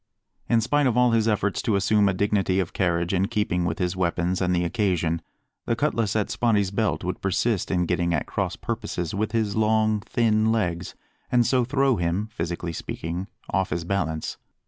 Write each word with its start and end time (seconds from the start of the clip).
In 0.49 0.61
spite 0.61 0.87
of 0.87 0.97
all 0.97 1.11
his 1.11 1.27
efforts 1.27 1.61
to 1.61 1.75
assume 1.75 2.09
a 2.09 2.13
dignity 2.15 2.59
of 2.59 2.73
carriage 2.73 3.13
in 3.13 3.27
keeping 3.27 3.65
with 3.65 3.77
his 3.77 3.95
weapons 3.95 4.41
and 4.41 4.51
the 4.55 4.63
occasion, 4.63 5.21
the 5.67 5.75
cutlass 5.75 6.15
at 6.15 6.31
Spottie's 6.31 6.71
belt 6.71 7.03
would 7.03 7.21
persist 7.21 7.69
in 7.69 7.85
getting 7.85 8.11
at 8.11 8.25
crosspurposes 8.25 9.13
with 9.13 9.31
his 9.31 9.55
long, 9.55 9.99
thin 9.99 10.51
legs, 10.51 10.95
and 11.31 11.45
so 11.45 11.63
throw 11.63 11.97
him, 11.97 12.29
physically 12.31 12.73
speaking, 12.73 13.27
off 13.51 13.69
his 13.69 13.83
balance. 13.83 14.37